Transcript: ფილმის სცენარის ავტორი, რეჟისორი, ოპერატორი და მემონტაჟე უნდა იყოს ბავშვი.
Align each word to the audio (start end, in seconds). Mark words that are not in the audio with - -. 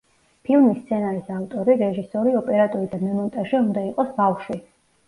ფილმის 0.47 0.79
სცენარის 0.85 1.29
ავტორი, 1.35 1.75
რეჟისორი, 1.83 2.35
ოპერატორი 2.43 2.91
და 2.97 3.05
მემონტაჟე 3.07 3.65
უნდა 3.65 3.87
იყოს 3.93 4.15
ბავშვი. 4.23 4.61